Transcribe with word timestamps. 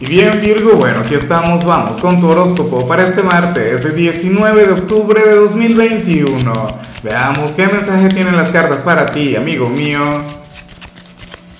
Y 0.00 0.06
bien 0.06 0.30
Virgo, 0.40 0.76
bueno, 0.76 1.00
aquí 1.00 1.16
estamos, 1.16 1.64
vamos 1.64 1.98
con 1.98 2.20
tu 2.20 2.28
horóscopo 2.28 2.86
para 2.86 3.02
este 3.02 3.24
martes, 3.24 3.84
el 3.84 3.96
19 3.96 4.66
de 4.66 4.72
octubre 4.72 5.20
de 5.20 5.34
2021. 5.34 6.52
Veamos 7.02 7.56
qué 7.56 7.66
mensaje 7.66 8.08
tienen 8.08 8.36
las 8.36 8.52
cartas 8.52 8.82
para 8.82 9.06
ti, 9.06 9.34
amigo 9.34 9.68
mío. 9.68 9.98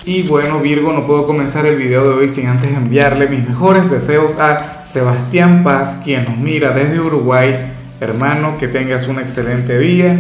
Y 0.05 0.23
bueno 0.23 0.61
Virgo, 0.61 0.93
no 0.93 1.05
puedo 1.05 1.27
comenzar 1.27 1.67
el 1.67 1.75
video 1.75 2.05
de 2.05 2.15
hoy 2.15 2.29
sin 2.29 2.47
antes 2.47 2.71
enviarle 2.71 3.27
mis 3.27 3.45
mejores 3.45 3.91
deseos 3.91 4.39
a 4.39 4.83
Sebastián 4.87 5.65
Paz, 5.65 6.03
quien 6.05 6.25
nos 6.25 6.37
mira 6.39 6.71
desde 6.71 7.01
Uruguay. 7.01 7.73
Hermano, 8.01 8.57
que 8.57 8.69
tengas 8.69 9.09
un 9.09 9.19
excelente 9.19 9.81
día. 9.81 10.17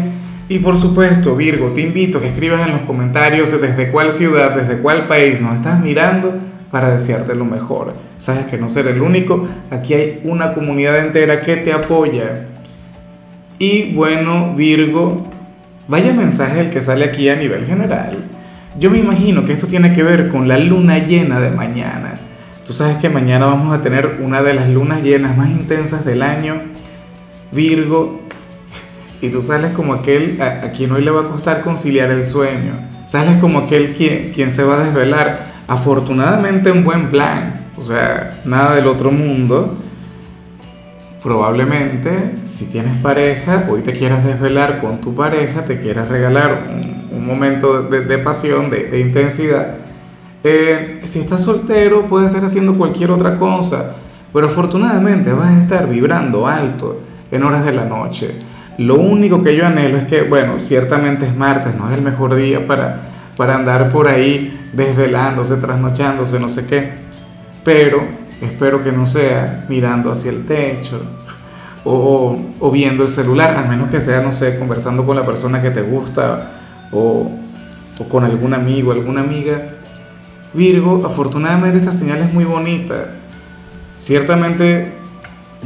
Y 0.48 0.58
por 0.58 0.76
supuesto, 0.76 1.36
Virgo, 1.36 1.68
te 1.68 1.82
invito 1.82 2.18
a 2.18 2.22
que 2.22 2.30
escribas 2.30 2.66
en 2.66 2.72
los 2.72 2.82
comentarios 2.82 3.52
desde 3.60 3.92
cuál 3.92 4.10
ciudad, 4.10 4.56
desde 4.56 4.78
cuál 4.78 5.06
país 5.06 5.40
nos 5.40 5.54
estás 5.54 5.78
mirando 5.78 6.57
para 6.70 6.90
desearte 6.90 7.34
lo 7.34 7.44
mejor. 7.44 7.94
Sabes 8.16 8.46
que 8.46 8.58
no 8.58 8.68
ser 8.68 8.86
el 8.88 9.00
único, 9.00 9.46
aquí 9.70 9.94
hay 9.94 10.20
una 10.24 10.52
comunidad 10.52 10.98
entera 10.98 11.40
que 11.40 11.56
te 11.56 11.72
apoya. 11.72 12.46
Y 13.58 13.92
bueno, 13.94 14.54
Virgo, 14.54 15.26
vaya 15.88 16.12
mensaje 16.12 16.60
el 16.60 16.70
que 16.70 16.80
sale 16.80 17.04
aquí 17.04 17.28
a 17.28 17.36
nivel 17.36 17.64
general. 17.64 18.16
Yo 18.78 18.90
me 18.90 18.98
imagino 18.98 19.44
que 19.44 19.52
esto 19.52 19.66
tiene 19.66 19.92
que 19.92 20.02
ver 20.02 20.28
con 20.28 20.46
la 20.46 20.58
luna 20.58 20.98
llena 20.98 21.40
de 21.40 21.50
mañana. 21.50 22.14
Tú 22.66 22.72
sabes 22.72 22.98
que 22.98 23.08
mañana 23.08 23.46
vamos 23.46 23.76
a 23.76 23.82
tener 23.82 24.18
una 24.22 24.42
de 24.42 24.54
las 24.54 24.68
lunas 24.68 25.02
llenas 25.02 25.36
más 25.36 25.48
intensas 25.48 26.04
del 26.04 26.22
año, 26.22 26.60
Virgo, 27.50 28.20
y 29.20 29.30
tú 29.30 29.42
sales 29.42 29.72
como 29.72 29.94
aquel 29.94 30.40
a, 30.40 30.70
quien 30.70 30.92
hoy 30.92 31.02
le 31.02 31.10
va 31.10 31.22
a 31.22 31.26
costar 31.26 31.62
conciliar 31.62 32.10
el 32.10 32.22
sueño. 32.22 32.88
Sales 33.04 33.38
como 33.38 33.60
aquel 33.60 33.94
quien, 33.94 34.30
quien 34.32 34.50
se 34.50 34.62
va 34.62 34.74
a 34.74 34.84
desvelar 34.84 35.47
afortunadamente 35.68 36.72
un 36.72 36.82
buen 36.82 37.10
plan, 37.10 37.68
o 37.76 37.80
sea, 37.80 38.40
nada 38.44 38.74
del 38.74 38.88
otro 38.88 39.12
mundo. 39.12 39.76
Probablemente, 41.22 42.36
si 42.44 42.66
tienes 42.66 42.96
pareja, 43.02 43.66
hoy 43.68 43.82
te 43.82 43.92
quieras 43.92 44.24
desvelar 44.24 44.80
con 44.80 45.00
tu 45.00 45.14
pareja, 45.14 45.64
te 45.64 45.78
quieras 45.78 46.08
regalar 46.08 46.68
un, 47.12 47.26
momento 47.26 47.82
de, 47.82 48.18
pasión, 48.18 48.70
de, 48.70 49.00
intensidad. 49.00 49.74
Eh, 50.42 51.00
si 51.02 51.18
estás 51.18 51.42
soltero, 51.42 52.06
puedes 52.06 52.28
estar 52.32 52.44
haciendo 52.44 52.78
cualquier 52.78 53.10
otra 53.10 53.34
cosa, 53.34 53.96
pero 54.32 54.46
afortunadamente 54.46 55.32
vas 55.32 55.50
a 55.50 55.60
estar 55.60 55.86
vibrando 55.88 56.46
alto 56.46 57.02
en 57.30 57.42
horas 57.42 57.66
de 57.66 57.72
la 57.72 57.84
noche. 57.84 58.36
Lo 58.78 58.94
único 58.94 59.42
que 59.42 59.54
yo 59.54 59.66
anhelo 59.66 59.98
es 59.98 60.04
que, 60.04 60.22
bueno, 60.22 60.54
ciertamente 60.60 61.26
es 61.26 61.36
martes, 61.36 61.74
no 61.74 61.90
es 61.90 61.98
el 61.98 62.02
mejor 62.02 62.36
día 62.36 62.66
para, 62.66 63.00
para 63.36 63.56
andar 63.56 63.90
por 63.92 64.08
ahí 64.08 64.57
desvelándose, 64.72 65.56
trasnochándose, 65.56 66.40
no 66.40 66.48
sé 66.48 66.66
qué. 66.66 66.92
Pero 67.64 68.02
espero 68.40 68.82
que 68.82 68.92
no 68.92 69.06
sea 69.06 69.64
mirando 69.68 70.10
hacia 70.10 70.30
el 70.30 70.46
techo 70.46 71.00
o, 71.84 72.38
o, 72.60 72.70
viendo 72.70 73.02
el 73.02 73.08
celular, 73.08 73.56
al 73.56 73.68
menos 73.68 73.90
que 73.90 74.00
sea, 74.00 74.20
no 74.20 74.32
sé, 74.32 74.58
conversando 74.58 75.04
con 75.04 75.16
la 75.16 75.24
persona 75.24 75.62
que 75.62 75.70
te 75.70 75.82
gusta 75.82 76.50
o, 76.92 77.30
o 77.98 78.08
con 78.08 78.24
algún 78.24 78.54
amigo, 78.54 78.92
alguna 78.92 79.20
amiga. 79.20 79.74
Virgo, 80.52 81.04
afortunadamente 81.04 81.78
esta 81.78 81.92
señal 81.92 82.18
es 82.18 82.32
muy 82.32 82.44
bonita. 82.44 83.14
Ciertamente 83.94 84.92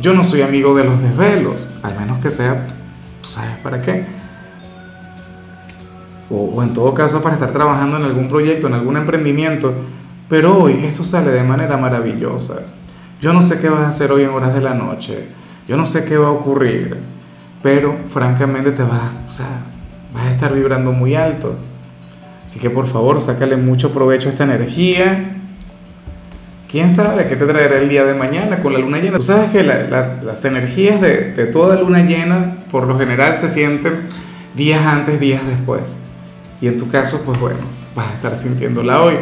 yo 0.01 0.15
no 0.15 0.25
soy 0.25 0.43
amigo 0.43 0.75
de 0.75 0.85
los 0.85 1.01
desvelos, 1.03 1.69
al 1.83 1.99
menos 1.99 2.21
que 2.21 2.31
sea, 2.31 2.67
tú 3.21 3.29
sabes 3.29 3.57
para 3.63 3.83
qué 3.83 4.07
o, 6.33 6.63
en 6.63 6.73
todo 6.73 6.95
caso 6.95 7.23
para 7.23 7.35
estar 7.35 7.53
trabajando 7.53 7.99
en 7.99 8.05
algún 8.05 8.29
proyecto, 8.29 8.67
en 8.67 8.75
algún 8.75 8.97
emprendimiento, 8.97 9.75
pero 10.29 10.59
hoy 10.59 10.85
esto 10.85 11.05
sale 11.05 11.31
de 11.31 11.43
manera 11.43 11.77
maravillosa. 11.77 12.61
Yo 13.21 13.33
no 13.33 13.43
sé 13.43 13.61
qué 13.61 13.69
vas 13.69 13.83
a 13.83 13.89
hacer 13.89 14.11
hoy 14.11 14.23
en 14.23 14.31
horas 14.31 14.55
de 14.55 14.63
la 14.63 14.75
noche, 14.75 15.29
yo 15.69 15.77
no 15.77 15.87
sé 15.87 16.05
qué 16.05 16.17
va 16.17 16.29
a 16.29 16.33
ocurrir, 16.33 16.97
pero 17.63 17.97
francamente 18.09 18.73
te 18.73 18.83
vas, 18.83 19.13
o 19.29 19.33
sea, 19.33 19.65
vas 20.15 20.25
a 20.25 20.31
estar 20.31 20.55
vibrando 20.55 20.93
muy 20.93 21.15
alto. 21.15 21.55
Así 22.43 22.59
que 22.59 22.71
por 22.71 22.87
favor, 22.87 23.21
sácale 23.21 23.57
mucho 23.57 23.93
provecho 23.93 24.29
a 24.29 24.33
esta 24.33 24.45
energía. 24.45 25.37
¿Quién 26.69 26.91
sabe 26.91 27.29
qué 27.29 27.37
te 27.37 27.47
traerá 27.47 27.79
el 27.79 27.89
día 27.89 28.05
de 28.05 28.15
mañana 28.15 28.59
con 28.59 28.73
la 28.73 28.79
luna 28.81 28.99
llena? 28.99 29.19
Tú 29.19 29.25
sabes 29.25 29.51
que 29.51 29.63
las 29.63 30.45
energías 30.45 31.01
de, 31.01 31.35
de 31.35 31.47
toda 31.47 31.79
luna 31.81 32.01
llena 32.01 32.57
por 32.73 32.89
lo 32.89 32.99
general 32.99 33.37
se 33.37 33.49
sienten 33.49 34.09
días 34.57 34.85
antes, 34.85 35.21
días 35.21 35.47
después. 35.47 35.97
Y 36.63 36.69
en 36.69 36.79
tu 36.79 36.89
caso, 36.89 37.23
pues 37.27 37.41
bueno, 37.41 37.59
vas 37.95 38.07
a 38.07 38.15
estar 38.15 38.37
sintiéndola 38.37 39.03
hoy. 39.03 39.17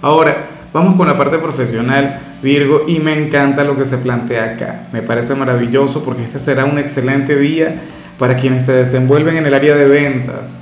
Ahora, 0.00 0.68
vamos 0.72 0.94
con 0.94 1.08
la 1.08 1.18
parte 1.18 1.38
profesional, 1.38 2.20
Virgo, 2.44 2.84
y 2.86 3.00
me 3.00 3.12
encanta 3.12 3.64
lo 3.64 3.76
que 3.76 3.84
se 3.84 3.98
plantea 3.98 4.52
acá. 4.52 4.86
Me 4.92 5.02
parece 5.02 5.34
maravilloso 5.34 6.04
porque 6.04 6.22
este 6.22 6.38
será 6.38 6.64
un 6.64 6.78
excelente 6.78 7.36
día 7.36 7.82
para 8.20 8.36
quienes 8.36 8.64
se 8.64 8.72
desenvuelven 8.72 9.36
en 9.36 9.46
el 9.46 9.54
área 9.54 9.74
de 9.74 9.86
ventas. 9.86 10.54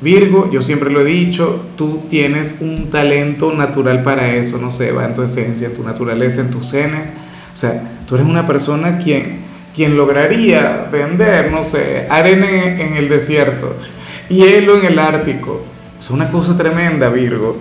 Virgo, 0.00 0.48
yo 0.52 0.62
siempre 0.62 0.90
lo 0.90 1.00
he 1.00 1.04
dicho, 1.04 1.66
tú 1.76 2.04
tienes 2.08 2.58
un 2.60 2.88
talento 2.90 3.52
natural 3.52 4.04
para 4.04 4.28
eso, 4.28 4.58
no 4.58 4.70
sé, 4.70 4.92
va 4.92 5.06
en 5.06 5.14
tu 5.14 5.22
esencia, 5.22 5.66
en 5.66 5.74
tu 5.74 5.82
naturaleza, 5.82 6.40
en 6.40 6.52
tus 6.52 6.70
genes. 6.70 7.12
O 7.52 7.56
sea, 7.56 7.98
tú 8.06 8.14
eres 8.14 8.28
una 8.28 8.46
persona 8.46 8.98
quien, 8.98 9.40
quien 9.74 9.96
lograría 9.96 10.88
vender, 10.92 11.50
no 11.50 11.64
sé, 11.64 12.06
arena 12.08 12.46
en 12.48 12.94
el 12.94 13.08
desierto 13.08 13.74
hielo 14.28 14.78
en 14.78 14.86
el 14.86 14.98
Ártico. 14.98 15.62
Es 15.98 16.10
una 16.10 16.30
cosa 16.30 16.56
tremenda, 16.56 17.08
Virgo. 17.08 17.56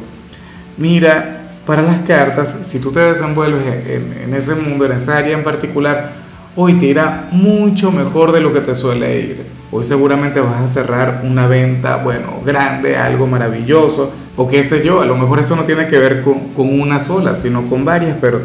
Mira, 0.78 1.48
para 1.66 1.82
las 1.82 2.02
cartas, 2.02 2.60
si 2.64 2.80
tú 2.80 2.92
te 2.92 3.00
desenvuelves 3.00 3.88
en, 3.88 4.34
ese 4.34 4.56
mundo, 4.56 4.86
en 4.86 4.94
esa 4.94 5.18
área 5.18 5.38
en 5.38 5.44
particular, 5.44 6.12
hoy 6.56 6.74
te 6.74 6.86
irá 6.88 7.28
mucho 7.32 7.92
mejor 7.92 8.32
de 8.32 8.42
lo 8.42 8.54
que 8.54 8.62
te 8.62 8.76
suele 8.76 9.20
ir. 9.20 9.46
Hoy 9.72 9.84
seguramente 9.84 10.40
vas 10.40 10.62
a 10.62 10.68
cerrar 10.68 11.22
una 11.24 11.48
venta, 11.48 11.98
bueno, 11.98 12.42
grande, 12.46 12.98
algo 12.98 13.26
maravilloso, 13.26 14.12
o 14.38 14.48
qué 14.48 14.64
sé 14.64 14.86
yo, 14.86 15.02
a 15.02 15.06
lo 15.06 15.16
mejor 15.16 15.40
esto 15.40 15.56
no 15.56 15.64
tiene 15.64 15.88
que 15.88 15.98
ver 15.98 16.22
con, 16.22 16.50
con 16.50 16.80
una 16.80 17.00
sola, 17.00 17.34
sino 17.34 17.68
con 17.68 17.84
varias, 17.84 18.18
pero, 18.22 18.42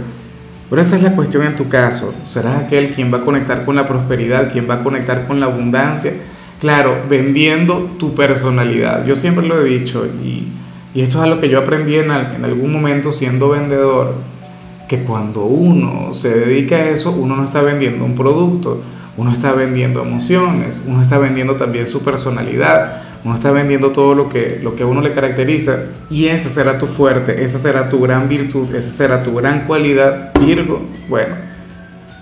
pero 0.68 0.80
esa 0.80 0.96
es 0.96 1.02
la 1.02 1.14
cuestión 1.14 1.44
en 1.44 1.56
tu 1.56 1.68
caso. 1.68 2.14
Serás 2.24 2.62
aquel 2.62 2.90
quien 2.90 3.12
va 3.12 3.18
a 3.18 3.22
conectar 3.22 3.64
con 3.64 3.76
la 3.76 3.86
prosperidad, 3.86 4.50
quien 4.50 4.68
va 4.68 4.74
a 4.74 4.82
conectar 4.82 5.26
con 5.26 5.40
la 5.40 5.46
abundancia 5.46 6.12
Claro, 6.60 7.04
vendiendo 7.08 7.88
tu 7.98 8.14
personalidad. 8.14 9.04
Yo 9.06 9.16
siempre 9.16 9.46
lo 9.46 9.58
he 9.58 9.64
dicho 9.64 10.06
y, 10.06 10.48
esto 10.94 11.18
es 11.18 11.24
algo 11.24 11.40
que 11.40 11.48
yo 11.48 11.58
aprendí 11.58 11.96
en, 11.96 12.10
algún 12.10 12.72
momento 12.72 13.12
siendo 13.12 13.48
vendedor, 13.48 14.16
que 14.88 15.02
cuando 15.04 15.44
uno 15.44 16.12
se 16.14 16.36
dedica 16.36 16.76
a 16.76 16.88
eso, 16.90 17.12
uno 17.12 17.36
no 17.36 17.44
está 17.44 17.62
vendiendo 17.62 18.04
un 18.04 18.14
producto, 18.14 18.82
uno 19.16 19.30
está 19.30 19.52
vendiendo 19.52 20.02
emociones, 20.02 20.84
uno 20.86 21.00
está 21.00 21.18
vendiendo 21.18 21.54
también 21.54 21.86
su 21.86 22.02
personalidad, 22.02 23.02
uno 23.24 23.34
está 23.34 23.52
vendiendo 23.52 23.92
todo 23.92 24.14
lo 24.14 24.28
que, 24.28 24.58
lo 24.62 24.74
que 24.74 24.82
a 24.82 24.86
uno 24.86 25.00
le 25.00 25.12
caracteriza 25.12 25.84
y 26.10 26.26
ese 26.26 26.48
será 26.48 26.76
tu 26.76 26.86
fuerte, 26.86 27.44
esa 27.44 27.58
será 27.58 27.88
tu 27.88 28.00
gran 28.00 28.28
virtud, 28.28 28.74
esa 28.74 28.90
será 28.90 29.22
tu 29.22 29.36
gran 29.36 29.66
cualidad, 29.66 30.32
Virgo. 30.40 30.82
Bueno, 31.08 31.36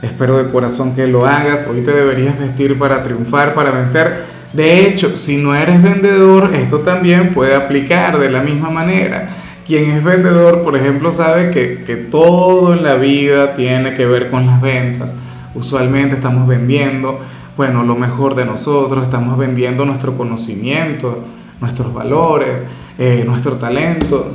Espero 0.02 0.38
de 0.38 0.50
corazón 0.50 0.94
que 0.94 1.08
lo 1.08 1.26
hagas. 1.26 1.66
Hoy 1.68 1.80
te 1.80 1.90
deberías 1.90 2.38
vestir 2.38 2.78
para 2.78 3.02
triunfar, 3.02 3.54
para 3.54 3.72
vencer. 3.72 4.24
De 4.52 4.86
hecho, 4.86 5.16
si 5.16 5.36
no 5.36 5.54
eres 5.56 5.82
vendedor, 5.82 6.54
esto 6.54 6.78
también 6.78 7.34
puede 7.34 7.56
aplicar 7.56 8.18
de 8.18 8.30
la 8.30 8.40
misma 8.40 8.70
manera. 8.70 9.28
Quien 9.66 9.90
es 9.90 10.04
vendedor, 10.04 10.62
por 10.62 10.76
ejemplo, 10.76 11.10
sabe 11.10 11.50
que, 11.50 11.82
que 11.84 11.96
todo 11.96 12.74
en 12.74 12.84
la 12.84 12.94
vida 12.94 13.54
tiene 13.54 13.94
que 13.94 14.06
ver 14.06 14.30
con 14.30 14.46
las 14.46 14.60
ventas. 14.60 15.16
Usualmente 15.54 16.14
estamos 16.14 16.46
vendiendo, 16.46 17.18
bueno, 17.56 17.82
lo 17.82 17.96
mejor 17.96 18.36
de 18.36 18.44
nosotros, 18.44 19.02
estamos 19.02 19.36
vendiendo 19.36 19.84
nuestro 19.84 20.16
conocimiento, 20.16 21.24
nuestros 21.60 21.92
valores, 21.92 22.64
eh, 22.98 23.24
nuestro 23.26 23.56
talento. 23.56 24.32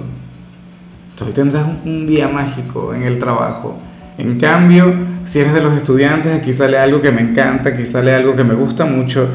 Hoy 1.26 1.32
tendrás 1.32 1.68
un 1.86 2.06
día 2.06 2.28
mágico 2.28 2.94
en 2.94 3.04
el 3.04 3.18
trabajo. 3.18 3.78
En 4.18 4.40
cambio, 4.40 4.94
si 5.26 5.40
eres 5.40 5.54
de 5.54 5.62
los 5.62 5.76
estudiantes, 5.76 6.34
aquí 6.34 6.54
sale 6.54 6.78
algo 6.78 7.02
que 7.02 7.12
me 7.12 7.22
encanta, 7.22 7.70
aquí 7.70 7.86
sale 7.86 8.14
algo 8.14 8.36
que 8.36 8.44
me 8.44 8.54
gusta 8.54 8.86
mucho, 8.86 9.28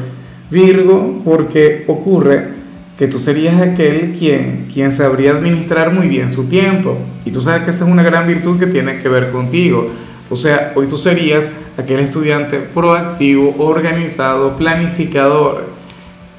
Virgo, 0.49 1.21
porque 1.23 1.83
ocurre 1.87 2.59
que 2.97 3.07
tú 3.07 3.19
serías 3.19 3.61
aquel 3.61 4.13
quien, 4.17 4.67
quien 4.71 4.91
sabría 4.91 5.31
administrar 5.31 5.93
muy 5.93 6.07
bien 6.07 6.27
su 6.27 6.49
tiempo. 6.49 6.97
Y 7.23 7.31
tú 7.31 7.41
sabes 7.41 7.63
que 7.63 7.69
esa 7.69 7.85
es 7.85 7.91
una 7.91 8.03
gran 8.03 8.27
virtud 8.27 8.59
que 8.59 8.67
tiene 8.67 8.99
que 8.99 9.09
ver 9.09 9.31
contigo. 9.31 9.89
O 10.29 10.35
sea, 10.35 10.73
hoy 10.75 10.87
tú 10.87 10.97
serías 10.97 11.49
aquel 11.77 11.99
estudiante 11.99 12.59
proactivo, 12.59 13.55
organizado, 13.57 14.57
planificador. 14.57 15.69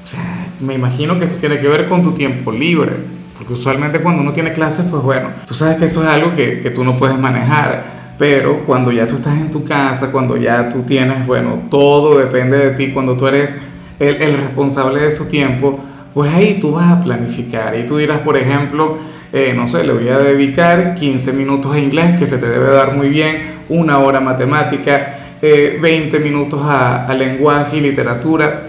O 0.03 0.07
sea, 0.07 0.51
me 0.59 0.75
imagino 0.75 1.17
que 1.17 1.25
esto 1.25 1.39
tiene 1.39 1.59
que 1.59 1.67
ver 1.67 1.87
con 1.87 2.03
tu 2.03 2.11
tiempo 2.11 2.51
libre. 2.51 2.91
Porque 3.37 3.53
usualmente 3.53 3.99
cuando 3.99 4.21
uno 4.21 4.33
tiene 4.33 4.53
clases, 4.53 4.85
pues 4.89 5.01
bueno, 5.01 5.29
tú 5.47 5.53
sabes 5.53 5.77
que 5.77 5.85
eso 5.85 6.03
es 6.03 6.09
algo 6.09 6.35
que, 6.35 6.59
que 6.61 6.69
tú 6.69 6.83
no 6.83 6.95
puedes 6.95 7.17
manejar 7.17 8.00
pero 8.17 8.65
cuando 8.65 8.91
ya 8.91 9.07
tú 9.07 9.15
estás 9.15 9.39
en 9.39 9.51
tu 9.51 9.63
casa, 9.63 10.11
cuando 10.11 10.37
ya 10.37 10.69
tú 10.69 10.83
tienes, 10.83 11.25
bueno, 11.25 11.63
todo 11.69 12.19
depende 12.19 12.57
de 12.57 12.71
ti, 12.71 12.91
cuando 12.91 13.17
tú 13.17 13.27
eres 13.27 13.55
el, 13.99 14.33
responsable 14.37 15.01
de 15.01 15.11
su 15.11 15.27
tiempo, 15.27 15.79
pues 16.13 16.31
ahí 16.33 16.59
tú 16.59 16.71
vas 16.73 16.91
a 16.91 17.03
planificar 17.03 17.77
y 17.77 17.85
tú 17.85 17.97
dirás, 17.97 18.19
por 18.19 18.37
ejemplo, 18.37 18.97
eh, 19.33 19.53
no 19.55 19.65
sé, 19.65 19.83
le 19.83 19.93
voy 19.93 20.09
a 20.09 20.17
dedicar 20.17 20.95
15 20.95 21.33
minutos 21.33 21.73
a 21.73 21.79
inglés, 21.79 22.19
que 22.19 22.27
se 22.27 22.37
te 22.37 22.49
debe 22.49 22.69
dar 22.69 22.95
muy 22.95 23.09
bien, 23.09 23.61
una 23.69 23.99
hora 23.99 24.19
matemática, 24.19 25.17
20 25.41 26.19
minutos 26.19 26.61
a, 26.63 27.07
a 27.07 27.13
lenguaje 27.15 27.77
y 27.77 27.81
literatura. 27.81 28.63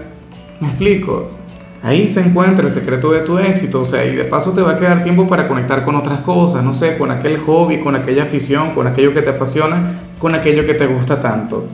¿Me 0.60 0.68
explico? 0.68 1.41
Ahí 1.82 2.06
se 2.06 2.20
encuentra 2.20 2.64
el 2.64 2.70
secreto 2.70 3.10
de 3.10 3.20
tu 3.20 3.38
éxito, 3.38 3.80
o 3.80 3.84
sea, 3.84 4.04
y 4.04 4.14
de 4.14 4.24
paso 4.24 4.52
te 4.52 4.62
va 4.62 4.72
a 4.72 4.76
quedar 4.76 5.02
tiempo 5.02 5.26
para 5.26 5.48
conectar 5.48 5.82
con 5.82 5.96
otras 5.96 6.20
cosas, 6.20 6.62
no 6.62 6.72
sé, 6.72 6.96
con 6.96 7.10
aquel 7.10 7.38
hobby, 7.38 7.80
con 7.80 7.96
aquella 7.96 8.22
afición, 8.22 8.70
con 8.70 8.86
aquello 8.86 9.12
que 9.12 9.20
te 9.20 9.30
apasiona, 9.30 10.00
con 10.20 10.32
aquello 10.32 10.64
que 10.64 10.74
te 10.74 10.86
gusta 10.86 11.20
tanto. 11.20 11.66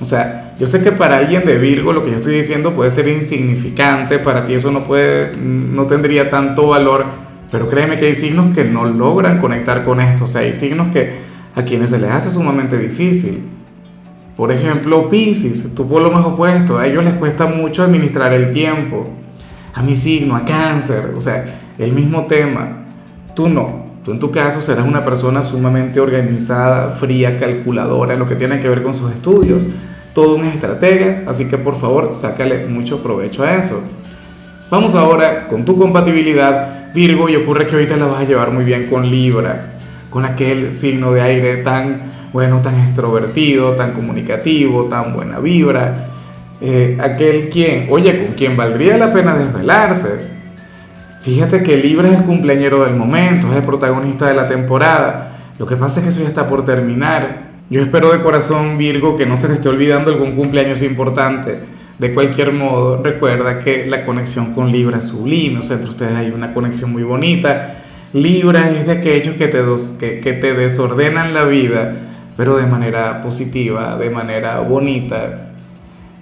O 0.00 0.06
sea, 0.06 0.54
yo 0.58 0.66
sé 0.66 0.82
que 0.82 0.90
para 0.90 1.18
alguien 1.18 1.44
de 1.44 1.58
Virgo 1.58 1.92
lo 1.92 2.02
que 2.02 2.12
yo 2.12 2.16
estoy 2.16 2.34
diciendo 2.34 2.72
puede 2.72 2.90
ser 2.90 3.08
insignificante, 3.08 4.18
para 4.18 4.46
ti 4.46 4.54
eso 4.54 4.70
no 4.70 4.84
puede, 4.84 5.36
no 5.36 5.86
tendría 5.86 6.30
tanto 6.30 6.68
valor, 6.68 7.04
pero 7.50 7.68
créeme 7.68 7.98
que 7.98 8.06
hay 8.06 8.14
signos 8.14 8.54
que 8.54 8.64
no 8.64 8.86
logran 8.86 9.38
conectar 9.38 9.84
con 9.84 10.00
esto, 10.00 10.24
o 10.24 10.26
sea, 10.26 10.42
hay 10.42 10.54
signos 10.54 10.88
que 10.94 11.26
a 11.54 11.62
quienes 11.62 11.90
se 11.90 11.98
les 11.98 12.10
hace 12.10 12.30
sumamente 12.30 12.78
difícil. 12.78 13.44
Por 14.34 14.52
ejemplo, 14.52 15.08
Pisces, 15.08 15.74
tu 15.74 15.86
lo 15.88 16.10
más 16.10 16.24
opuesto, 16.24 16.78
a 16.78 16.86
ellos 16.86 17.04
les 17.04 17.14
cuesta 17.14 17.46
mucho 17.46 17.82
administrar 17.82 18.32
el 18.32 18.50
tiempo. 18.50 19.08
A 19.76 19.82
mi 19.82 19.94
signo, 19.94 20.34
a 20.34 20.44
cáncer, 20.44 21.12
o 21.16 21.20
sea, 21.20 21.60
el 21.78 21.92
mismo 21.92 22.26
tema. 22.26 22.86
Tú 23.36 23.48
no, 23.48 23.86
Tú 24.06 24.12
en 24.12 24.20
tu 24.20 24.30
caso 24.30 24.60
serás 24.60 24.86
una 24.86 25.04
persona 25.04 25.42
sumamente 25.42 25.98
organizada, 25.98 26.90
fría, 26.90 27.36
calculadora 27.36 28.12
en 28.12 28.20
lo 28.20 28.28
que 28.28 28.36
tiene 28.36 28.60
que 28.60 28.68
ver 28.68 28.84
con 28.84 28.94
sus 28.94 29.10
estudios, 29.10 29.68
todo 30.14 30.36
un 30.36 30.46
estratega, 30.46 31.24
así 31.26 31.48
que 31.48 31.58
por 31.58 31.74
favor 31.74 32.10
sácale 32.12 32.68
mucho 32.68 33.02
provecho 33.02 33.42
a 33.42 33.54
eso. 33.56 33.82
Vamos 34.70 34.94
ahora 34.94 35.48
con 35.48 35.64
tu 35.64 35.76
compatibilidad 35.76 36.92
Virgo 36.94 37.28
y 37.28 37.34
ocurre 37.34 37.66
que 37.66 37.74
ahorita 37.74 37.96
la 37.96 38.06
vas 38.06 38.20
a 38.20 38.28
llevar 38.28 38.52
muy 38.52 38.64
bien 38.64 38.86
con 38.88 39.10
Libra, 39.10 39.76
con 40.08 40.24
aquel 40.24 40.70
signo 40.70 41.10
de 41.10 41.22
aire 41.22 41.56
tan 41.56 42.12
bueno, 42.32 42.62
tan 42.62 42.78
extrovertido, 42.78 43.72
tan 43.72 43.90
comunicativo, 43.90 44.84
tan 44.84 45.14
buena 45.14 45.40
vibra, 45.40 46.10
eh, 46.60 46.96
aquel 47.00 47.48
quien, 47.48 47.86
oye, 47.90 48.24
con 48.24 48.34
quien 48.34 48.56
valdría 48.56 48.96
la 48.96 49.12
pena 49.12 49.36
desvelarse, 49.36 50.36
Fíjate 51.26 51.64
que 51.64 51.76
Libra 51.76 52.08
es 52.08 52.18
el 52.18 52.24
cumpleañero 52.24 52.84
del 52.84 52.94
momento, 52.94 53.48
es 53.50 53.56
el 53.56 53.64
protagonista 53.64 54.28
de 54.28 54.34
la 54.34 54.46
temporada. 54.46 55.32
Lo 55.58 55.66
que 55.66 55.74
pasa 55.74 55.98
es 55.98 56.04
que 56.04 56.10
eso 56.10 56.22
ya 56.22 56.28
está 56.28 56.48
por 56.48 56.64
terminar. 56.64 57.48
Yo 57.68 57.82
espero 57.82 58.12
de 58.12 58.22
corazón, 58.22 58.78
Virgo, 58.78 59.16
que 59.16 59.26
no 59.26 59.36
se 59.36 59.48
te 59.48 59.54
esté 59.54 59.68
olvidando 59.68 60.12
algún 60.12 60.36
cumpleaños 60.36 60.82
importante. 60.82 61.58
De 61.98 62.14
cualquier 62.14 62.52
modo, 62.52 63.02
recuerda 63.02 63.58
que 63.58 63.86
la 63.86 64.06
conexión 64.06 64.54
con 64.54 64.70
Libra 64.70 64.98
es 64.98 65.06
sublime, 65.06 65.58
o 65.58 65.62
sea, 65.62 65.74
entre 65.78 65.90
ustedes 65.90 66.14
hay 66.14 66.30
una 66.30 66.54
conexión 66.54 66.92
muy 66.92 67.02
bonita. 67.02 67.78
Libra 68.12 68.70
es 68.70 68.86
de 68.86 68.92
aquellos 68.92 69.34
que 69.34 69.48
te, 69.48 69.64
que, 69.98 70.20
que 70.20 70.32
te 70.32 70.54
desordenan 70.54 71.34
la 71.34 71.42
vida, 71.42 72.02
pero 72.36 72.56
de 72.56 72.68
manera 72.68 73.20
positiva, 73.24 73.96
de 73.96 74.10
manera 74.10 74.60
bonita, 74.60 75.55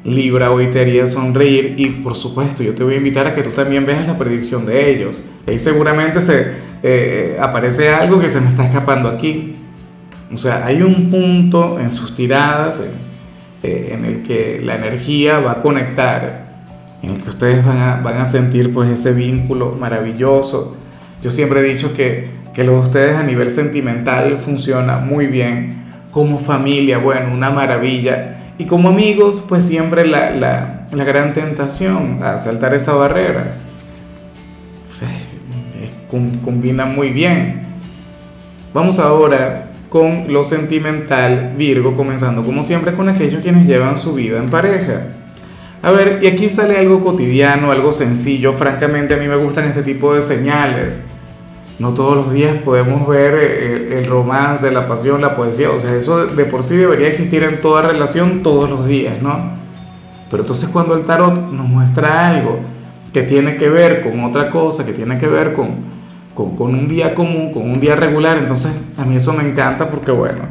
Libra 0.04 0.50
hoy 0.50 0.66
te 0.66 0.80
haría 0.80 1.06
sonreír 1.06 1.76
y 1.78 1.86
por 2.02 2.14
supuesto 2.14 2.62
yo 2.62 2.74
te 2.74 2.84
voy 2.84 2.94
a 2.94 2.96
invitar 2.98 3.26
a 3.26 3.34
que 3.34 3.42
tú 3.42 3.50
también 3.50 3.86
veas 3.86 4.06
la 4.06 4.18
predicción 4.18 4.66
de 4.66 4.90
ellos. 4.90 5.24
Ahí 5.46 5.58
seguramente 5.58 6.20
se 6.20 6.52
eh, 6.82 7.38
aparece 7.40 7.88
algo 7.88 8.20
que 8.20 8.28
se 8.28 8.38
me 8.40 8.50
está 8.50 8.64
escapando 8.64 9.08
aquí. 9.08 9.56
O 10.30 10.36
sea, 10.36 10.66
hay 10.66 10.82
un 10.82 11.10
punto 11.10 11.80
en 11.80 11.90
sus 11.90 12.14
tiradas 12.14 12.84
eh, 13.62 13.88
en 13.92 14.04
el 14.04 14.22
que 14.22 14.60
la 14.62 14.74
energía 14.74 15.38
va 15.38 15.52
a 15.52 15.60
conectar, 15.62 16.66
en 17.02 17.14
el 17.14 17.22
que 17.22 17.30
ustedes 17.30 17.64
van 17.64 17.78
a, 17.78 17.96
van 18.02 18.18
a 18.18 18.26
sentir 18.26 18.74
pues 18.74 18.90
ese 18.90 19.14
vínculo 19.14 19.72
maravilloso. 19.72 20.76
Yo 21.22 21.30
siempre 21.30 21.60
he 21.60 21.62
dicho 21.62 21.94
que, 21.94 22.28
que 22.52 22.62
lo 22.62 22.72
de 22.72 22.78
ustedes 22.80 23.16
a 23.16 23.22
nivel 23.22 23.48
sentimental 23.48 24.38
funciona 24.38 24.98
muy 24.98 25.28
bien. 25.28 25.82
Como 26.10 26.38
familia, 26.38 26.98
bueno, 26.98 27.32
una 27.32 27.50
maravilla 27.50 28.43
y 28.58 28.66
como 28.66 28.88
amigos, 28.88 29.44
pues 29.48 29.64
siempre 29.66 30.06
la, 30.06 30.30
la, 30.30 30.88
la 30.92 31.04
gran 31.04 31.34
tentación 31.34 32.20
a 32.22 32.38
saltar 32.38 32.74
esa 32.74 32.94
barrera. 32.94 33.56
Sea, 34.92 35.08
combina 36.44 36.86
muy 36.86 37.10
bien. 37.10 37.62
Vamos 38.72 38.98
ahora 38.98 39.70
con 39.88 40.32
lo 40.32 40.44
sentimental, 40.44 41.54
Virgo, 41.56 41.96
comenzando 41.96 42.42
como 42.42 42.62
siempre 42.62 42.94
con 42.94 43.08
aquellos 43.08 43.42
quienes 43.42 43.66
llevan 43.66 43.96
su 43.96 44.14
vida 44.14 44.38
en 44.38 44.50
pareja. 44.50 45.02
A 45.82 45.90
ver, 45.90 46.20
y 46.22 46.26
aquí 46.26 46.48
sale 46.48 46.78
algo 46.78 47.00
cotidiano, 47.00 47.70
algo 47.70 47.92
sencillo. 47.92 48.54
Francamente 48.54 49.14
a 49.14 49.18
mí 49.18 49.28
me 49.28 49.36
gustan 49.36 49.68
este 49.68 49.82
tipo 49.82 50.14
de 50.14 50.22
señales. 50.22 51.04
No 51.78 51.92
todos 51.92 52.16
los 52.16 52.32
días 52.32 52.56
podemos 52.64 53.08
ver 53.08 53.34
eh, 53.34 53.98
el 53.98 54.06
romance, 54.06 54.70
la 54.70 54.86
pasión, 54.86 55.20
la 55.20 55.34
poesía, 55.34 55.70
o 55.70 55.80
sea, 55.80 55.94
eso 55.94 56.26
de 56.26 56.44
por 56.44 56.62
sí 56.62 56.76
debería 56.76 57.08
existir 57.08 57.42
en 57.42 57.60
toda 57.60 57.82
relación 57.82 58.44
todos 58.44 58.70
los 58.70 58.86
días, 58.86 59.20
¿no? 59.20 59.54
Pero 60.30 60.44
entonces 60.44 60.68
cuando 60.68 60.94
el 60.94 61.04
tarot 61.04 61.50
nos 61.50 61.68
muestra 61.68 62.28
algo 62.28 62.60
que 63.12 63.22
tiene 63.22 63.56
que 63.56 63.68
ver 63.68 64.02
con 64.02 64.22
otra 64.22 64.50
cosa, 64.50 64.86
que 64.86 64.92
tiene 64.92 65.18
que 65.18 65.26
ver 65.26 65.52
con, 65.52 65.76
con, 66.34 66.74
un 66.74 66.86
día 66.86 67.12
común, 67.12 67.52
con 67.52 67.68
un 67.68 67.80
día 67.80 67.96
regular, 67.96 68.38
entonces 68.38 68.72
a 68.96 69.04
mí 69.04 69.16
eso 69.16 69.32
me 69.32 69.42
encanta 69.42 69.90
porque, 69.90 70.12
bueno, 70.12 70.42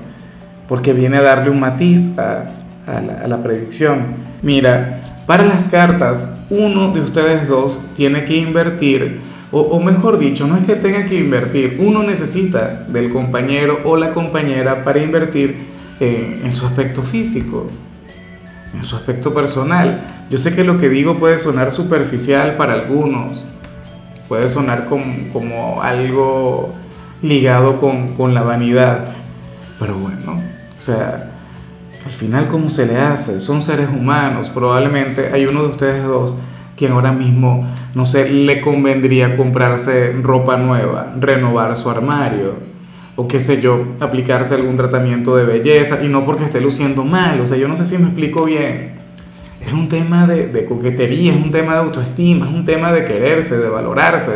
porque 0.68 0.92
viene 0.92 1.18
a 1.18 1.22
darle 1.22 1.50
un 1.50 1.60
matiz 1.60 2.18
a, 2.18 2.52
la, 2.86 3.24
a 3.24 3.28
la 3.28 3.42
predicción. 3.42 4.16
Mira, 4.42 5.02
para 5.26 5.46
las 5.46 5.70
cartas, 5.70 6.38
uno 6.50 6.92
de 6.92 7.00
ustedes 7.00 7.48
dos 7.48 7.80
tiene 7.96 8.26
que 8.26 8.36
invertir 8.36 9.22
o, 9.56 9.80
mejor 9.80 10.18
dicho, 10.18 10.48
no 10.48 10.58
es 10.58 10.64
que 10.64 10.76
tenga 10.76 11.06
que 11.06 11.20
invertir, 11.20 11.78
uno 11.80 12.02
necesita 12.02 12.86
del 12.88 13.14
compañero 13.14 13.82
o 13.86 13.96
la 13.96 14.12
compañera 14.12 14.84
para 14.84 15.00
invertir 15.00 15.68
en, 16.00 16.52
su 16.52 16.66
aspecto 16.66 17.04
físico, 17.04 17.68
en 18.74 18.84
su 18.84 18.96
aspecto 18.96 19.32
personal. 19.32 20.26
Yo 20.32 20.40
sé 20.40 20.56
que 20.56 20.64
lo 20.64 20.80
que 20.80 20.90
digo 20.90 21.20
puede 21.20 21.38
sonar 21.38 21.72
superficial 21.72 22.56
para 22.56 22.74
algunos, 22.74 23.46
puede 24.28 24.50
sonar 24.50 24.88
como, 24.90 25.32
como 25.32 25.84
algo 25.84 26.74
ligado 27.22 27.80
con, 27.80 28.16
con, 28.16 28.34
la 28.34 28.42
vanidad, 28.42 29.06
pero 29.80 29.96
bueno, 30.00 30.42
o 30.76 30.82
sea, 30.82 31.30
al 32.04 32.12
final 32.12 32.48
cómo 32.48 32.70
se 32.70 32.88
le 32.88 32.98
hace, 32.98 33.40
son 33.40 33.62
seres 33.62 33.88
humanos, 33.88 34.50
probablemente 34.50 35.30
hay 35.32 35.46
uno 35.46 35.62
de 35.62 35.68
ustedes 35.68 36.04
dos 36.04 36.36
quien 36.84 36.92
ahora 36.92 37.14
mismo, 37.14 37.66
no 37.96 38.06
sé, 38.06 38.30
le 38.30 38.60
convendría 38.60 39.38
comprarse 39.38 40.12
ropa 40.22 40.58
nueva, 40.58 41.14
renovar 41.18 41.78
su 41.78 41.90
armario, 41.90 42.56
o 43.16 43.26
qué 43.26 43.40
sé 43.40 43.62
yo, 43.62 43.86
aplicarse 44.02 44.56
algún 44.56 44.76
tratamiento 44.76 45.38
de 45.38 45.46
belleza, 45.46 46.04
y 46.04 46.10
no 46.10 46.26
porque 46.26 46.44
esté 46.44 46.60
luciendo 46.60 47.06
mal, 47.06 47.40
o 47.40 47.46
sea, 47.46 47.58
yo 47.58 47.70
no 47.70 47.78
sé 47.78 47.86
si 47.86 47.98
me 47.98 48.08
explico 48.08 48.44
bien. 48.44 48.96
Es 49.66 49.72
un 49.72 49.88
tema 49.88 50.28
de, 50.28 50.48
de 50.48 50.66
coquetería, 50.66 51.32
es 51.32 51.42
un 51.42 51.52
tema 51.52 51.72
de 51.72 51.80
autoestima, 51.80 52.48
es 52.50 52.54
un 52.54 52.66
tema 52.66 52.92
de 52.92 53.06
quererse, 53.06 53.58
de 53.58 53.70
valorarse, 53.70 54.36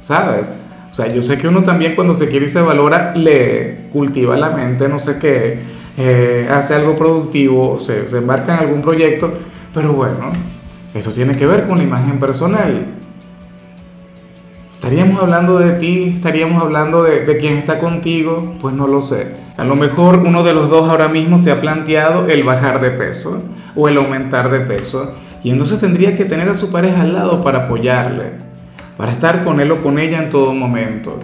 ¿sabes? 0.00 0.52
O 0.90 0.94
sea, 0.94 1.14
yo 1.14 1.22
sé 1.22 1.38
que 1.38 1.46
uno 1.46 1.62
también 1.62 1.94
cuando 1.94 2.12
se 2.12 2.28
quiere 2.28 2.46
y 2.46 2.48
se 2.48 2.60
valora, 2.60 3.14
le 3.14 3.86
cultiva 3.92 4.36
la 4.36 4.50
mente, 4.50 4.88
no 4.88 4.98
sé 4.98 5.20
qué, 5.20 5.60
eh, 5.96 6.48
hace 6.50 6.74
algo 6.74 6.96
productivo, 6.96 7.78
se, 7.78 8.08
se 8.08 8.18
embarca 8.18 8.54
en 8.54 8.66
algún 8.66 8.82
proyecto, 8.82 9.32
pero 9.72 9.92
bueno, 9.92 10.32
esto 10.94 11.12
tiene 11.12 11.36
que 11.36 11.46
ver 11.46 11.66
con 11.66 11.78
la 11.78 11.84
imagen 11.84 12.18
personal. 12.18 12.86
¿Estaríamos 14.74 15.22
hablando 15.22 15.58
de 15.58 15.72
ti? 15.74 16.12
¿Estaríamos 16.16 16.60
hablando 16.62 17.02
de, 17.02 17.24
de 17.24 17.38
quién 17.38 17.56
está 17.56 17.78
contigo? 17.78 18.56
Pues 18.60 18.74
no 18.74 18.86
lo 18.86 19.00
sé. 19.00 19.34
A 19.56 19.64
lo 19.64 19.76
mejor 19.76 20.18
uno 20.18 20.42
de 20.42 20.54
los 20.54 20.68
dos 20.68 20.88
ahora 20.88 21.08
mismo 21.08 21.38
se 21.38 21.52
ha 21.52 21.60
planteado 21.60 22.26
el 22.26 22.42
bajar 22.42 22.80
de 22.80 22.90
peso 22.90 23.42
o 23.76 23.88
el 23.88 23.96
aumentar 23.96 24.50
de 24.50 24.60
peso. 24.60 25.14
Y 25.44 25.50
entonces 25.50 25.78
tendría 25.78 26.14
que 26.14 26.24
tener 26.24 26.48
a 26.48 26.54
su 26.54 26.70
pareja 26.70 27.02
al 27.02 27.12
lado 27.12 27.40
para 27.42 27.64
apoyarle, 27.64 28.32
para 28.96 29.12
estar 29.12 29.44
con 29.44 29.60
él 29.60 29.70
o 29.72 29.82
con 29.82 29.98
ella 29.98 30.18
en 30.18 30.30
todo 30.30 30.52
momento. 30.52 31.20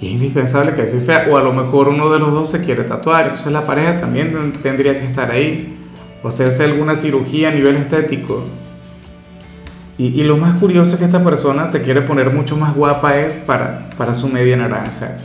Y 0.00 0.06
es 0.06 0.12
indispensable 0.12 0.74
que 0.74 0.82
así 0.82 1.00
sea. 1.00 1.26
O 1.30 1.36
a 1.36 1.42
lo 1.42 1.52
mejor 1.52 1.88
uno 1.88 2.10
de 2.10 2.18
los 2.18 2.32
dos 2.32 2.50
se 2.50 2.64
quiere 2.64 2.84
tatuar. 2.84 3.24
Entonces 3.24 3.52
la 3.52 3.66
pareja 3.66 4.00
también 4.00 4.52
tendría 4.62 4.98
que 4.98 5.04
estar 5.04 5.30
ahí. 5.30 5.76
O 6.22 6.28
hacerse 6.28 6.64
alguna 6.64 6.94
cirugía 6.94 7.48
a 7.48 7.52
nivel 7.52 7.76
estético. 7.76 8.44
Y, 9.98 10.22
lo 10.22 10.36
más 10.36 10.54
curioso 10.54 10.92
es 10.92 10.98
que 11.00 11.06
esta 11.06 11.24
persona 11.24 11.66
se 11.66 11.82
quiere 11.82 12.02
poner 12.02 12.32
mucho 12.32 12.56
más 12.56 12.72
guapa 12.72 13.16
es 13.16 13.38
para, 13.38 13.90
para 13.98 14.14
su 14.14 14.28
media 14.28 14.56
naranja, 14.56 15.16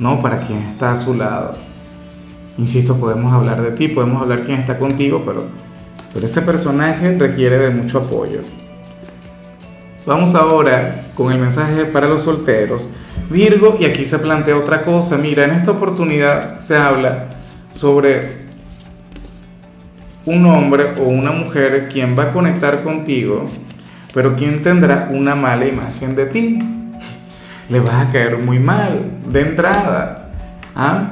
no 0.00 0.18
para 0.20 0.40
quien 0.40 0.58
está 0.62 0.90
a 0.90 0.96
su 0.96 1.14
lado. 1.14 1.54
Insisto, 2.58 2.96
podemos 2.96 3.32
hablar 3.32 3.62
de 3.62 3.70
ti, 3.70 3.86
podemos 3.86 4.20
hablar 4.20 4.42
quién 4.42 4.58
está 4.58 4.76
contigo, 4.76 5.22
pero, 5.24 5.44
pero 6.12 6.26
ese 6.26 6.42
personaje 6.42 7.16
requiere 7.16 7.58
de 7.58 7.70
mucho 7.70 7.98
apoyo. 7.98 8.40
Vamos 10.04 10.34
ahora 10.34 11.04
con 11.14 11.30
el 11.30 11.38
mensaje 11.38 11.84
para 11.84 12.08
los 12.08 12.22
solteros. 12.22 12.90
Virgo, 13.30 13.76
y 13.78 13.84
aquí 13.84 14.04
se 14.04 14.18
plantea 14.18 14.56
otra 14.56 14.82
cosa. 14.82 15.16
Mira, 15.16 15.44
en 15.44 15.52
esta 15.52 15.70
oportunidad 15.70 16.58
se 16.58 16.76
habla 16.76 17.28
sobre 17.70 18.42
un 20.26 20.44
hombre 20.46 20.94
o 20.98 21.04
una 21.04 21.30
mujer 21.30 21.88
quien 21.88 22.18
va 22.18 22.24
a 22.24 22.32
conectar 22.32 22.82
contigo 22.82 23.46
pero 24.12 24.36
¿quién 24.36 24.62
tendrá 24.62 25.08
una 25.12 25.34
mala 25.34 25.66
imagen 25.66 26.14
de 26.14 26.26
ti? 26.26 26.58
le 27.72 27.80
vas 27.80 28.06
a 28.06 28.12
caer 28.12 28.38
muy 28.38 28.58
mal 28.58 29.10
de 29.26 29.40
entrada. 29.40 30.28
¿Ah? 30.76 31.10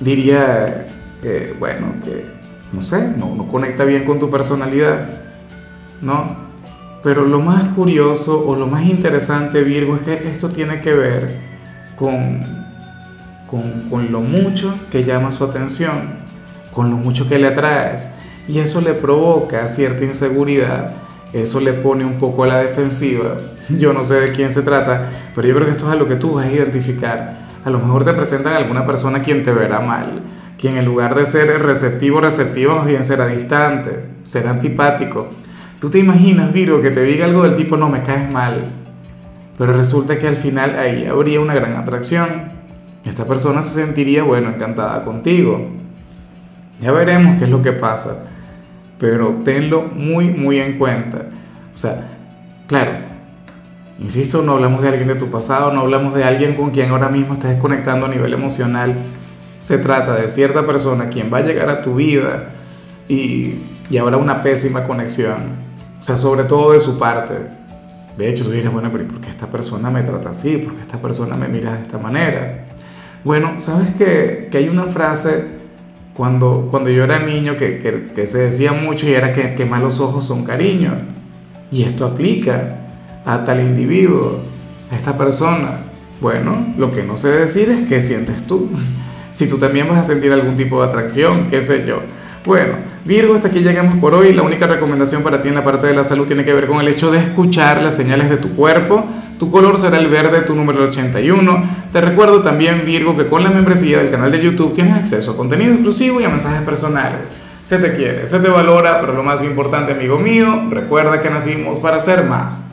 Diría, 0.00 0.86
bueno, 1.58 1.94
que, 2.02 2.24
no 2.72 2.82
sé, 2.82 3.08
no, 3.16 3.34
no 3.34 3.46
conecta 3.46 3.84
bien 3.84 4.04
con 4.04 4.18
tu 4.18 4.30
personalidad, 4.30 5.08
¿no? 6.00 6.42
Pero 7.02 7.24
lo 7.24 7.40
más 7.40 7.74
curioso 7.74 8.46
o 8.46 8.56
lo 8.56 8.66
más 8.66 8.84
interesante, 8.86 9.62
Virgo, 9.62 9.96
es 9.96 10.02
que 10.02 10.28
esto 10.28 10.48
tiene 10.48 10.80
que 10.80 10.94
ver 10.94 11.36
con, 11.96 12.40
con, 13.46 13.88
con 13.90 14.10
lo 14.10 14.20
mucho 14.20 14.74
que 14.90 15.04
llama 15.04 15.30
su 15.30 15.44
atención, 15.44 16.14
con 16.72 16.90
lo 16.90 16.96
mucho 16.96 17.28
que 17.28 17.38
le 17.38 17.48
atraes. 17.48 18.14
Y 18.48 18.58
eso 18.60 18.80
le 18.80 18.94
provoca 18.94 19.68
cierta 19.68 20.04
inseguridad, 20.04 21.01
eso 21.32 21.60
le 21.60 21.72
pone 21.72 22.04
un 22.04 22.18
poco 22.18 22.44
a 22.44 22.46
la 22.46 22.58
defensiva. 22.58 23.36
Yo 23.68 23.92
no 23.92 24.04
sé 24.04 24.14
de 24.20 24.32
quién 24.32 24.50
se 24.50 24.62
trata, 24.62 25.10
pero 25.34 25.48
yo 25.48 25.54
creo 25.54 25.66
que 25.66 25.72
esto 25.72 25.86
es 25.86 25.92
a 25.92 25.96
lo 25.96 26.06
que 26.06 26.16
tú 26.16 26.32
vas 26.32 26.46
a 26.46 26.52
identificar. 26.52 27.46
A 27.64 27.70
lo 27.70 27.78
mejor 27.78 28.04
te 28.04 28.12
presentan 28.12 28.52
a 28.52 28.56
alguna 28.56 28.86
persona 28.86 29.22
quien 29.22 29.44
te 29.44 29.52
verá 29.52 29.80
mal, 29.80 30.22
quien 30.58 30.76
en 30.76 30.84
lugar 30.84 31.14
de 31.14 31.24
ser 31.24 31.62
receptivo 31.62 32.20
receptivo, 32.20 32.76
más 32.76 32.86
bien 32.86 33.02
será 33.02 33.28
distante, 33.28 34.04
será 34.24 34.50
antipático. 34.50 35.30
Tú 35.80 35.88
te 35.90 35.98
imaginas, 35.98 36.52
Virgo, 36.52 36.82
que 36.82 36.90
te 36.90 37.02
diga 37.02 37.24
algo 37.24 37.44
del 37.44 37.56
tipo 37.56 37.76
no 37.76 37.88
me 37.88 38.02
caes 38.02 38.30
mal, 38.30 38.70
pero 39.56 39.72
resulta 39.72 40.18
que 40.18 40.28
al 40.28 40.36
final 40.36 40.78
ahí 40.78 41.06
habría 41.06 41.40
una 41.40 41.54
gran 41.54 41.76
atracción. 41.76 42.52
Esta 43.04 43.24
persona 43.24 43.62
se 43.62 43.80
sentiría, 43.80 44.22
bueno, 44.22 44.50
encantada 44.50 45.02
contigo. 45.02 45.70
Ya 46.80 46.92
veremos 46.92 47.38
qué 47.38 47.44
es 47.44 47.50
lo 47.50 47.62
que 47.62 47.72
pasa 47.72 48.31
pero 49.02 49.40
tenlo 49.44 49.82
muy, 49.82 50.30
muy 50.30 50.60
en 50.60 50.78
cuenta. 50.78 51.26
O 51.74 51.76
sea, 51.76 52.08
claro, 52.68 52.92
insisto, 53.98 54.42
no 54.42 54.52
hablamos 54.52 54.80
de 54.80 54.90
alguien 54.90 55.08
de 55.08 55.16
tu 55.16 55.28
pasado, 55.28 55.72
no 55.72 55.80
hablamos 55.80 56.14
de 56.14 56.22
alguien 56.22 56.54
con 56.54 56.70
quien 56.70 56.88
ahora 56.90 57.08
mismo 57.08 57.34
estás 57.34 57.50
desconectando 57.50 58.06
a 58.06 58.08
nivel 58.08 58.32
emocional. 58.32 58.94
Se 59.58 59.78
trata 59.78 60.14
de 60.14 60.28
cierta 60.28 60.64
persona 60.64 61.08
quien 61.08 61.34
va 61.34 61.38
a 61.38 61.40
llegar 61.40 61.68
a 61.68 61.82
tu 61.82 61.96
vida 61.96 62.50
y, 63.08 63.54
y 63.90 63.98
habrá 63.98 64.18
una 64.18 64.40
pésima 64.40 64.84
conexión. 64.84 65.56
O 65.98 66.02
sea, 66.04 66.16
sobre 66.16 66.44
todo 66.44 66.70
de 66.70 66.78
su 66.78 66.96
parte. 66.96 67.34
De 68.16 68.30
hecho, 68.30 68.44
tú 68.44 68.52
dirás, 68.52 68.72
bueno, 68.72 68.88
pero 68.92 69.08
¿por 69.08 69.20
qué 69.20 69.30
esta 69.30 69.48
persona 69.48 69.90
me 69.90 70.04
trata 70.04 70.30
así? 70.30 70.58
¿Por 70.58 70.76
qué 70.76 70.82
esta 70.82 71.02
persona 71.02 71.34
me 71.34 71.48
mira 71.48 71.74
de 71.74 71.82
esta 71.82 71.98
manera? 71.98 72.66
Bueno, 73.24 73.58
¿sabes 73.58 73.96
que, 73.96 74.46
que 74.48 74.58
hay 74.58 74.68
una 74.68 74.84
frase 74.84 75.51
cuando, 76.14 76.68
cuando 76.70 76.90
yo 76.90 77.04
era 77.04 77.18
niño 77.20 77.56
que, 77.56 78.10
que, 78.14 78.26
se 78.26 78.38
decía 78.38 78.72
mucho 78.72 79.08
y 79.08 79.12
era 79.12 79.32
que, 79.32 79.54
que 79.54 79.64
malos 79.64 80.00
ojos 80.00 80.24
son 80.26 80.44
cariño. 80.44 80.92
Y 81.70 81.84
esto 81.84 82.04
aplica 82.04 82.78
a 83.24 83.44
tal 83.44 83.60
individuo, 83.60 84.40
a 84.90 84.96
esta 84.96 85.16
persona. 85.16 85.84
Bueno, 86.20 86.74
lo 86.76 86.90
que 86.90 87.02
no 87.02 87.16
sé 87.16 87.28
decir 87.28 87.70
es 87.70 87.88
qué 87.88 88.00
sientes 88.00 88.46
tú. 88.46 88.70
Si 89.32 89.48
tú 89.48 89.56
también 89.56 89.88
vas 89.88 89.96
a 89.96 90.04
sentir 90.04 90.30
algún 90.30 90.56
tipo 90.56 90.82
de 90.82 90.88
atracción, 90.88 91.48
qué 91.48 91.62
sé 91.62 91.86
yo. 91.86 92.02
Bueno, 92.44 92.74
Virgo, 93.06 93.34
hasta 93.34 93.48
aquí 93.48 93.60
llegamos 93.60 93.94
por 93.94 94.14
hoy. 94.14 94.34
La 94.34 94.42
única 94.42 94.66
recomendación 94.66 95.22
para 95.22 95.40
ti 95.40 95.48
en 95.48 95.54
la 95.54 95.64
parte 95.64 95.86
de 95.86 95.94
la 95.94 96.04
salud 96.04 96.26
tiene 96.26 96.44
que 96.44 96.52
ver 96.52 96.66
con 96.66 96.82
el 96.82 96.88
hecho 96.88 97.10
de 97.10 97.18
escuchar 97.18 97.82
las 97.82 97.96
señales 97.96 98.28
de 98.28 98.36
tu 98.36 98.54
cuerpo 98.54 99.06
tu 99.42 99.50
color 99.50 99.76
será 99.76 99.98
el 99.98 100.06
verde, 100.06 100.42
tu 100.42 100.54
número 100.54 100.84
81. 100.84 101.88
Te 101.90 102.00
recuerdo 102.00 102.42
también, 102.42 102.84
Virgo, 102.86 103.16
que 103.16 103.26
con 103.26 103.42
la 103.42 103.50
membresía 103.50 103.98
del 103.98 104.08
canal 104.08 104.30
de 104.30 104.40
YouTube 104.40 104.72
tienes 104.72 104.96
acceso 104.96 105.32
a 105.32 105.36
contenido 105.36 105.72
exclusivo 105.72 106.20
y 106.20 106.24
a 106.24 106.28
mensajes 106.28 106.62
personales. 106.62 107.32
Se 107.60 107.78
te 107.78 107.96
quiere, 107.96 108.28
se 108.28 108.38
te 108.38 108.46
valora, 108.46 109.00
pero 109.00 109.14
lo 109.14 109.24
más 109.24 109.42
importante, 109.42 109.94
amigo 109.94 110.16
mío, 110.16 110.68
recuerda 110.70 111.20
que 111.20 111.28
nacimos 111.28 111.80
para 111.80 111.98
ser 111.98 112.22
más. 112.22 112.68